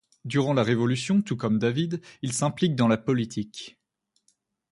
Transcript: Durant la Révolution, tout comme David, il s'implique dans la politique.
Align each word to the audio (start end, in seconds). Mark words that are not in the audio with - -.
Durant 0.25 0.53
la 0.55 0.63
Révolution, 0.63 1.21
tout 1.21 1.37
comme 1.37 1.59
David, 1.59 2.01
il 2.23 2.33
s'implique 2.33 2.73
dans 2.73 2.87
la 2.87 2.97
politique. 2.97 3.77